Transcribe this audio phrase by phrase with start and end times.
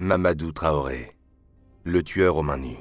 [0.00, 1.16] Mamadou Traoré,
[1.82, 2.78] le tueur aux mains nues.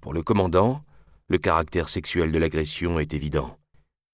[0.00, 0.82] Pour le commandant,
[1.28, 3.58] le caractère sexuel de l'agression est évident.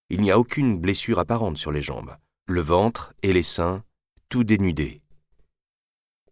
[0.08, 2.17] Il n'y a aucune blessure apparente sur les jambes,
[2.49, 3.85] le ventre et les seins,
[4.31, 5.01] tout dénudés.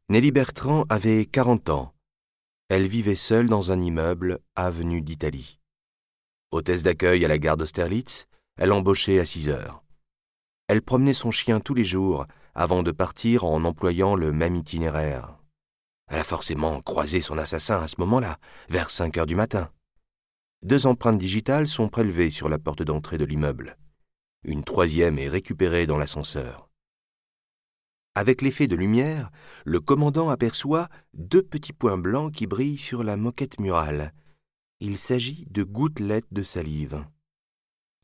[0.09, 1.95] Nelly Bertrand avait 40 ans.
[2.69, 5.61] Elle vivait seule dans un immeuble, avenue d'Italie.
[6.51, 8.27] Hôtesse d'accueil à la gare d'Austerlitz,
[8.59, 9.83] elle embauchait à 6 heures.
[10.69, 15.39] Elle promenait son chien tous les jours avant de partir en employant le même itinéraire.
[16.09, 19.71] Elle a forcément croisé son assassin à ce moment-là, vers 5 heures du matin.
[20.63, 23.79] Deux empreintes digitales sont prélevées sur la porte d'entrée de l'immeuble.
[24.45, 26.69] Une troisième est récupérée dans l'ascenseur.
[28.15, 29.31] Avec l'effet de lumière,
[29.65, 34.13] le commandant aperçoit deux petits points blancs qui brillent sur la moquette murale.
[34.81, 37.05] Il s'agit de gouttelettes de salive.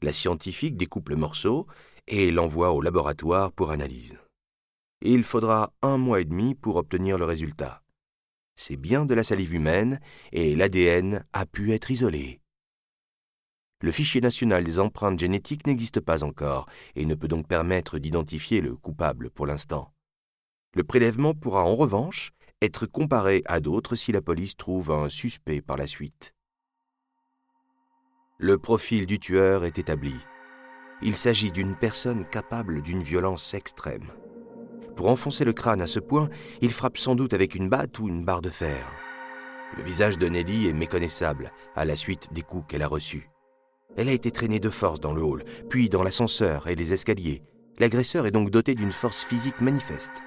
[0.04, 1.66] La scientifique découpe le morceau
[2.08, 4.20] et l'envoie au laboratoire pour analyse.
[5.00, 7.80] Il faudra un mois et demi pour obtenir le résultat.
[8.54, 9.98] C'est bien de la salive humaine
[10.30, 12.42] et l'ADN a pu être isolé.
[13.80, 18.60] Le fichier national des empreintes génétiques n'existe pas encore et ne peut donc permettre d'identifier
[18.60, 19.94] le coupable pour l'instant.
[20.74, 25.62] Le prélèvement pourra en revanche être comparé à d'autres si la police trouve un suspect
[25.62, 26.34] par la suite.
[28.38, 30.12] Le profil du tueur est établi.
[31.02, 34.08] Il s'agit d'une personne capable d'une violence extrême.
[34.96, 36.28] Pour enfoncer le crâne à ce point,
[36.60, 38.90] il frappe sans doute avec une batte ou une barre de fer.
[39.76, 43.30] Le visage de Nelly est méconnaissable à la suite des coups qu'elle a reçus.
[43.96, 47.44] Elle a été traînée de force dans le hall, puis dans l'ascenseur et les escaliers.
[47.78, 50.24] L'agresseur est donc doté d'une force physique manifeste.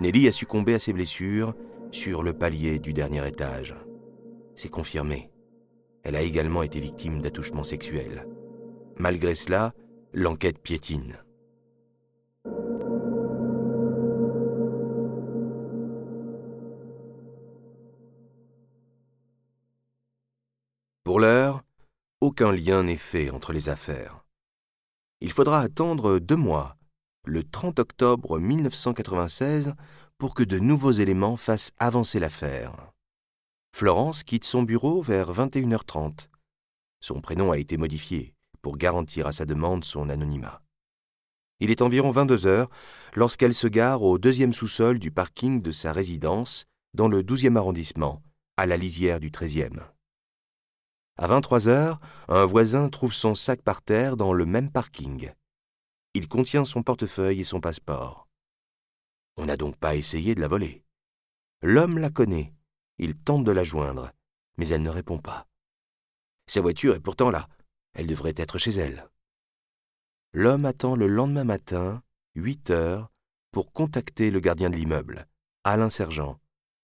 [0.00, 1.52] Nelly a succombé à ses blessures
[1.90, 3.74] sur le palier du dernier étage.
[4.56, 5.30] C'est confirmé.
[6.02, 8.26] Elle a également été victime d'attouchements sexuels.
[8.96, 9.72] Malgré cela,
[10.12, 11.18] l'enquête piétine.
[21.04, 21.64] Pour l'heure,
[22.20, 24.24] aucun lien n'est fait entre les affaires.
[25.20, 26.76] Il faudra attendre deux mois,
[27.26, 29.74] le 30 octobre 1996,
[30.18, 32.92] pour que de nouveaux éléments fassent avancer l'affaire.
[33.72, 36.28] Florence quitte son bureau vers 21h30.
[37.00, 40.62] Son prénom a été modifié pour garantir à sa demande son anonymat.
[41.60, 42.70] Il est environ 22 heures
[43.14, 48.22] lorsqu'elle se gare au deuxième sous-sol du parking de sa résidence dans le 12e arrondissement,
[48.56, 49.80] à la lisière du 13e.
[51.16, 55.30] À 23 heures, un voisin trouve son sac par terre dans le même parking.
[56.14, 58.26] Il contient son portefeuille et son passeport.
[59.36, 60.82] On n'a donc pas essayé de la voler.
[61.62, 62.52] L'homme la connaît.
[63.02, 64.12] Il tente de la joindre,
[64.58, 65.46] mais elle ne répond pas.
[66.46, 67.48] Sa voiture est pourtant là.
[67.94, 69.08] Elle devrait être chez elle.
[70.34, 72.02] L'homme attend le lendemain matin,
[72.34, 73.10] 8 heures,
[73.52, 75.26] pour contacter le gardien de l'immeuble,
[75.64, 76.38] Alain Sergent,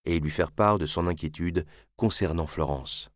[0.06, 1.66] et lui faire part de son inquiétude
[1.96, 3.10] concernant Florence.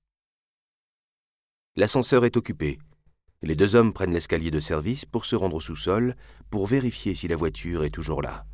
[1.77, 2.78] L'ascenseur est occupé.
[3.41, 6.15] Les deux hommes prennent l'escalier de service pour se rendre au sous-sol
[6.50, 8.44] pour vérifier si la voiture est toujours là.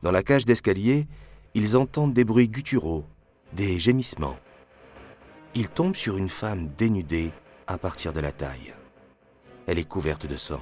[0.00, 1.06] Dans la cage d'escalier,
[1.52, 3.04] ils entendent des bruits gutturaux,
[3.52, 4.36] des gémissements.
[5.54, 7.32] Ils tombent sur une femme dénudée
[7.66, 8.72] à partir de la taille.
[9.66, 10.60] Elle est couverte de sang,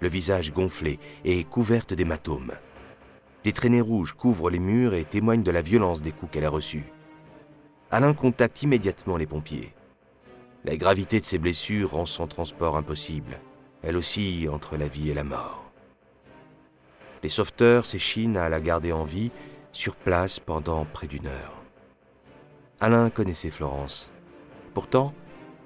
[0.00, 2.52] le visage gonflé et couverte d'hématomes.
[3.44, 6.50] Des traînées rouges couvrent les murs et témoignent de la violence des coups qu'elle a
[6.50, 6.92] reçus.
[7.90, 9.74] Alain contacte immédiatement les pompiers.
[10.64, 13.40] La gravité de ses blessures rend son transport impossible.
[13.82, 15.70] Elle aussi entre la vie et la mort.
[17.22, 19.30] Les sauveteurs s'échinent à la garder en vie
[19.72, 21.61] sur place pendant près d'une heure.
[22.82, 24.10] Alain connaissait Florence.
[24.74, 25.14] Pourtant,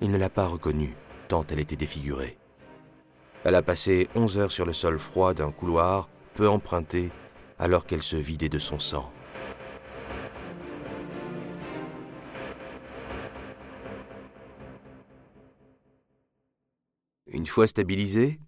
[0.03, 0.95] il ne l'a pas reconnue,
[1.29, 2.37] tant elle était défigurée.
[3.43, 7.11] Elle a passé onze heures sur le sol froid d'un couloir peu emprunté
[7.59, 9.11] alors qu'elle se vidait de son sang.
[17.29, 18.41] Une fois stabilisée,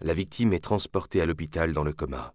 [0.00, 2.34] la victime est transportée à l'hôpital dans le coma.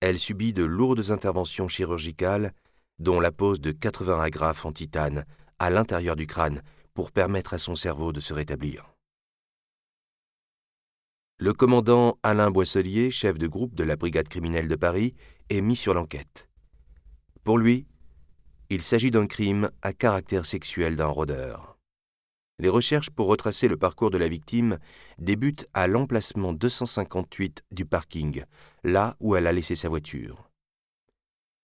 [0.00, 2.54] Elle subit de lourdes interventions chirurgicales,
[2.98, 5.24] dont la pose de 80 agrafes en titane
[5.58, 6.62] à l'intérieur du crâne
[6.94, 8.94] pour permettre à son cerveau de se rétablir.
[11.38, 15.14] Le commandant Alain Boisselier, chef de groupe de la brigade criminelle de Paris,
[15.50, 16.48] est mis sur l'enquête.
[17.44, 17.86] Pour lui,
[18.70, 21.78] il s'agit d'un crime à caractère sexuel d'un rôdeur.
[22.58, 24.78] Les recherches pour retracer le parcours de la victime
[25.18, 28.42] débutent à l'emplacement 258 du parking,
[28.82, 30.50] là où elle a laissé sa voiture.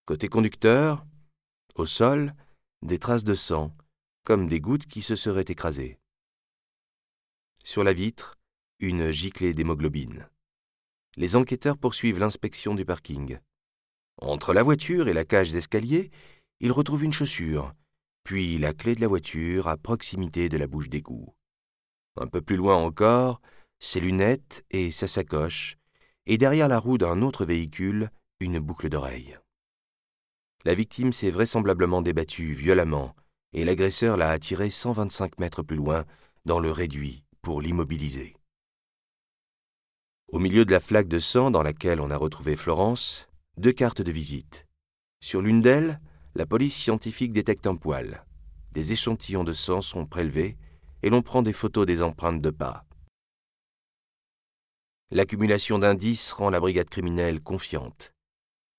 [0.06, 1.04] Côté conducteur,
[1.76, 2.34] au sol,
[2.82, 3.74] des traces de sang,
[4.24, 5.98] comme des gouttes qui se seraient écrasées.
[7.62, 8.36] Sur la vitre,
[8.80, 10.28] une giclée d'hémoglobine.
[11.16, 13.38] Les enquêteurs poursuivent l'inspection du parking.
[14.20, 16.10] Entre la voiture et la cage d'escalier,
[16.60, 17.72] ils retrouvent une chaussure,
[18.24, 21.34] puis la clé de la voiture à proximité de la bouche d'égout.
[22.16, 23.40] Un peu plus loin encore,
[23.80, 25.76] ses lunettes et sa sacoche,
[26.26, 28.10] et derrière la roue d'un autre véhicule,
[28.40, 29.36] une boucle d'oreille.
[30.66, 33.14] La victime s'est vraisemblablement débattue violemment,
[33.52, 36.06] et l'agresseur l'a attirée 125 mètres plus loin,
[36.46, 38.34] dans le réduit, pour l'immobiliser.
[40.28, 43.28] Au milieu de la flaque de sang dans laquelle on a retrouvé Florence,
[43.58, 44.66] deux cartes de visite.
[45.20, 46.00] Sur l'une d'elles,
[46.34, 48.24] la police scientifique détecte un poil.
[48.72, 50.56] Des échantillons de sang sont prélevés
[51.02, 52.86] et l'on prend des photos des empreintes de pas.
[55.10, 58.13] L'accumulation d'indices rend la brigade criminelle confiante.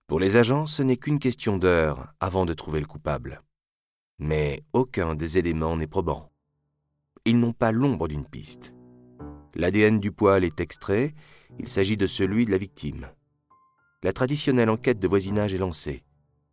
[0.08, 3.42] Pour les agents, ce n'est qu'une question d'heure avant de trouver le coupable.
[4.20, 6.32] Mais aucun des éléments n'est probant.
[7.26, 8.76] Ils n'ont pas l'ombre d'une piste.
[9.56, 11.16] L'ADN du poil est extrait,
[11.58, 13.10] il s'agit de celui de la victime.
[14.04, 16.04] La traditionnelle enquête de voisinage est lancée.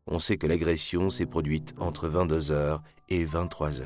[0.07, 3.85] On sait que l'agression s'est produite entre 22h et 23h.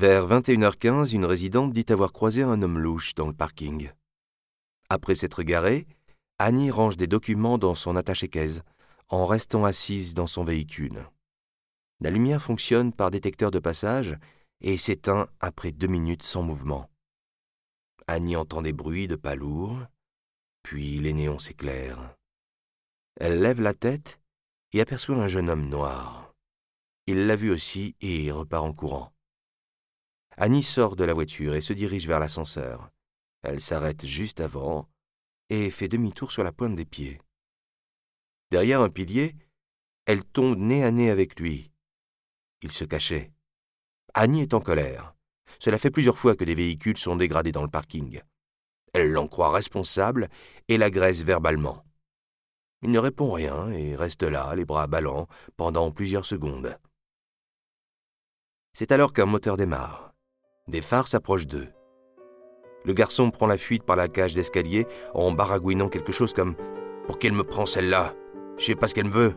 [0.00, 3.90] Vers 21h15, une résidente dit avoir croisé un homme louche dans le parking.
[4.88, 5.88] Après s'être garée,
[6.38, 8.60] Annie range des documents dans son attaché-caisse,
[9.08, 11.04] en restant assise dans son véhicule.
[12.00, 14.16] La lumière fonctionne par détecteur de passage
[14.60, 16.88] et s'éteint après deux minutes sans mouvement.
[18.06, 19.80] Annie entend des bruits de pas lourds,
[20.62, 22.14] puis les néons s'éclairent.
[23.16, 24.20] Elle lève la tête
[24.72, 26.36] et aperçoit un jeune homme noir.
[27.08, 29.12] Il l'a vu aussi et repart en courant.
[30.40, 32.90] Annie sort de la voiture et se dirige vers l'ascenseur.
[33.42, 34.88] Elle s'arrête juste avant
[35.50, 37.20] et fait demi-tour sur la pointe des pieds.
[38.52, 39.34] Derrière un pilier,
[40.06, 41.72] elle tombe nez à nez avec lui.
[42.62, 43.32] Il se cachait.
[44.14, 45.16] Annie est en colère.
[45.58, 48.20] Cela fait plusieurs fois que des véhicules sont dégradés dans le parking.
[48.94, 50.28] Elle l'en croit responsable
[50.68, 51.84] et l'agresse verbalement.
[52.82, 55.26] Il ne répond rien et reste là, les bras ballants,
[55.56, 56.78] pendant plusieurs secondes.
[58.72, 60.07] C'est alors qu'un moteur démarre.
[60.68, 61.68] Des phares s'approchent d'eux.
[62.84, 66.54] Le garçon prend la fuite par la cage d'escalier en baragouinant quelque chose comme
[67.06, 68.14] Pour qu'elle me prend celle-là
[68.58, 69.34] Je sais pas ce qu'elle me veut.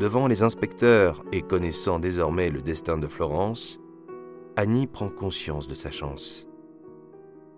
[0.00, 3.78] Devant les inspecteurs et connaissant désormais le destin de Florence,
[4.56, 6.48] Annie prend conscience de sa chance.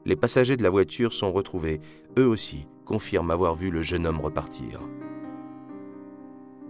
[0.05, 1.81] Les passagers de la voiture sont retrouvés,
[2.19, 4.81] eux aussi confirment avoir vu le jeune homme repartir.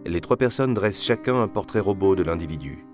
[0.07, 2.87] Les trois personnes dressent chacun un portrait robot de l'individu.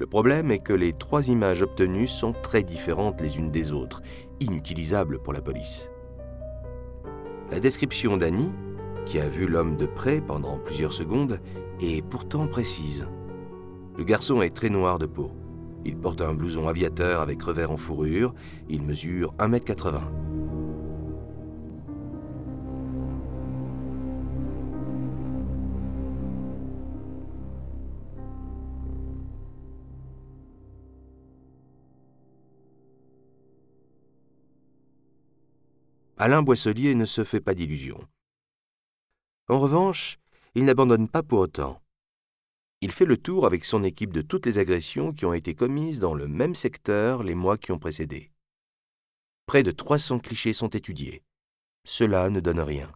[0.00, 4.00] Le problème est que les trois images obtenues sont très différentes les unes des autres,
[4.40, 5.90] inutilisables pour la police.
[7.50, 8.50] La description d'Annie,
[9.04, 11.38] qui a vu l'homme de près pendant plusieurs secondes,
[11.82, 13.08] est pourtant précise.
[13.98, 15.32] Le garçon est très noir de peau.
[15.84, 18.32] Il porte un blouson aviateur avec revers en fourrure.
[18.70, 20.00] Il mesure 1m80.
[36.22, 38.06] Alain Boisselier ne se fait pas d'illusions.
[39.48, 40.18] En revanche,
[40.54, 41.80] il n'abandonne pas pour autant.
[42.82, 45.98] Il fait le tour avec son équipe de toutes les agressions qui ont été commises
[45.98, 48.30] dans le même secteur les mois qui ont précédé.
[49.46, 51.22] Près de 300 clichés sont étudiés.
[51.86, 52.92] Cela ne donne rien.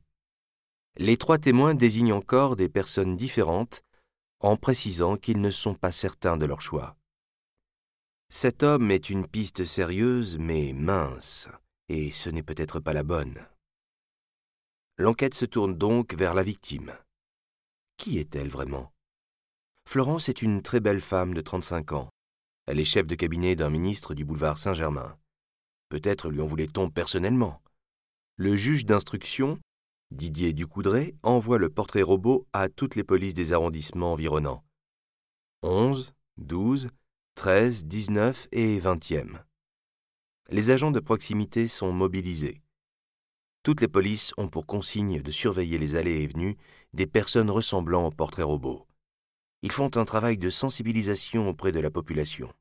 [0.98, 3.84] Les trois témoins désignent encore des personnes différentes
[4.40, 6.98] en précisant qu'ils ne sont pas certains de leur choix.
[8.28, 11.48] Cet homme est une piste sérieuse mais mince
[11.88, 13.46] et ce n'est peut-être pas la bonne.
[14.96, 16.96] L'enquête se tourne donc vers la victime.
[17.96, 18.92] Qui est-elle vraiment?
[19.86, 22.08] Florence est une très belle femme de 35 ans.
[22.66, 25.18] Elle est chef de cabinet d'un ministre du boulevard Saint-Germain.
[25.90, 27.60] Peut-être lui en voulait-on personnellement.
[28.36, 29.58] Le juge d'instruction,
[30.10, 34.64] Didier Ducoudray, envoie le portrait robot à toutes les polices des arrondissements environnants.
[35.62, 36.88] 11, 12,
[37.34, 39.44] 13, 19 et 20e
[40.50, 42.60] les agents de proximité sont mobilisés.
[43.62, 46.56] Toutes les polices ont pour consigne de surveiller les allées et venues
[46.92, 48.86] des personnes ressemblant aux portraits robots.
[49.62, 52.52] Ils font un travail de sensibilisation auprès de la population.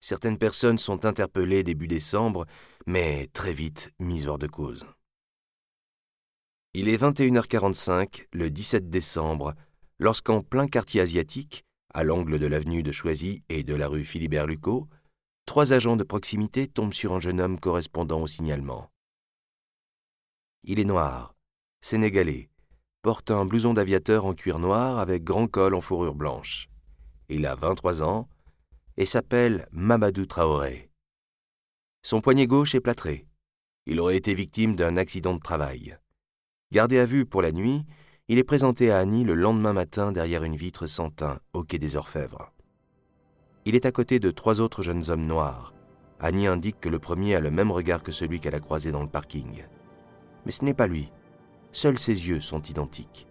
[0.00, 2.46] Certaines personnes sont interpellées début décembre,
[2.86, 4.84] mais très vite mises hors de cause.
[6.74, 9.54] Il est 21h45 le 17 décembre,
[9.98, 14.88] lorsqu'en plein quartier asiatique, à l'angle de l'avenue de Choisy et de la rue Philibert-Lucot,
[15.50, 18.88] trois agents de proximité tombent sur un jeune homme correspondant au signalement.
[20.62, 21.34] Il est noir,
[21.80, 22.48] sénégalais,
[23.02, 26.68] porte un blouson d'aviateur en cuir noir avec grand col en fourrure blanche.
[27.28, 28.28] Il a 23 ans
[28.96, 30.92] et s'appelle Mamadou Traoré.
[32.04, 33.26] Son poignet gauche est plâtré.
[33.86, 35.98] Il aurait été victime d'un accident de travail.
[36.70, 37.86] Gardé à vue pour la nuit,
[38.28, 41.80] il est présenté à Annie le lendemain matin derrière une vitre sans teint au quai
[41.80, 42.52] des Orfèvres.
[43.66, 45.74] Il est à côté de trois autres jeunes hommes noirs.
[46.18, 49.02] Annie indique que le premier a le même regard que celui qu'elle a croisé dans
[49.02, 49.64] le parking.
[50.46, 51.10] Mais ce n'est pas lui.
[51.72, 53.28] Seuls ses yeux sont identiques.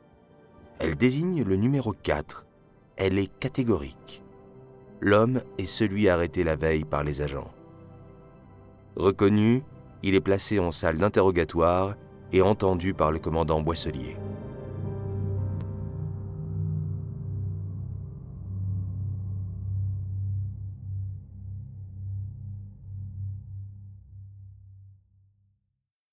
[0.80, 2.46] Elle désigne le numéro 4.
[2.96, 4.24] Elle est catégorique.
[5.02, 7.52] L'homme est celui arrêté la veille par les agents.
[8.96, 9.64] Reconnu,
[10.04, 11.96] il est placé en salle d'interrogatoire
[12.32, 14.18] et entendu par le commandant Boisselier.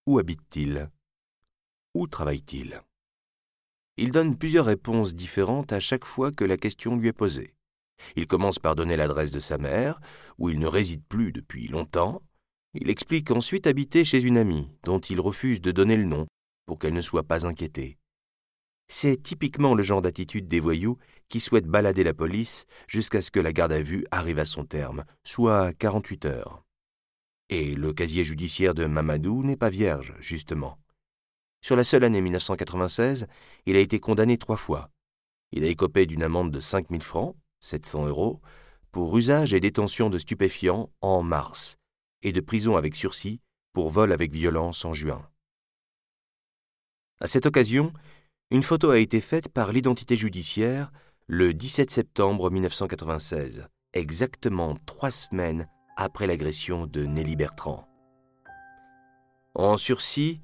[0.06, 0.88] Où habite-t-il
[1.94, 2.80] Où travaille-t-il
[3.96, 7.54] Il donne plusieurs réponses différentes à chaque fois que la question lui est posée.
[8.14, 10.00] Il commence par donner l'adresse de sa mère,
[10.38, 12.22] où il ne réside plus depuis longtemps,
[12.74, 16.26] il explique ensuite habiter chez une amie, dont il refuse de donner le nom
[16.66, 17.96] pour qu'elle ne soit pas inquiétée.
[18.88, 20.98] C'est typiquement le genre d'attitude des voyous
[21.28, 24.64] qui souhaitent balader la police jusqu'à ce que la garde à vue arrive à son
[24.64, 26.65] terme, soit 48 heures.
[27.48, 30.78] Et le casier judiciaire de Mamadou n'est pas vierge, justement.
[31.62, 33.26] Sur la seule année 1996,
[33.66, 34.90] il a été condamné trois fois.
[35.52, 38.40] Il a écopé d'une amende de 5000 francs, 700 euros,
[38.90, 41.76] pour usage et détention de stupéfiants en mars,
[42.22, 43.40] et de prison avec sursis
[43.72, 45.28] pour vol avec violence en juin.
[47.20, 47.92] À cette occasion,
[48.50, 50.90] une photo a été faite par l'identité judiciaire
[51.26, 57.88] le 17 septembre 1996, exactement trois semaines après l'agression de Nelly Bertrand.
[59.54, 60.40] En sursis,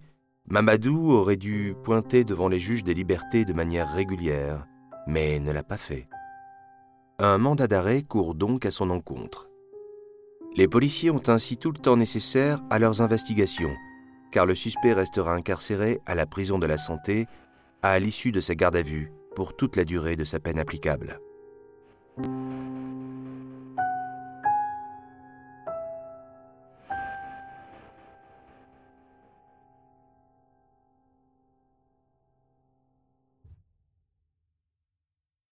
[0.49, 4.67] Mamadou aurait dû pointer devant les juges des libertés de manière régulière,
[5.07, 6.09] mais ne l'a pas fait.
[7.19, 9.49] Un mandat d'arrêt court donc à son encontre.
[10.57, 13.75] Les policiers ont ainsi tout le temps nécessaire à leurs investigations,
[14.31, 17.27] car le suspect restera incarcéré à la prison de la santé
[17.83, 21.21] à l'issue de sa garde à vue pour toute la durée de sa peine applicable.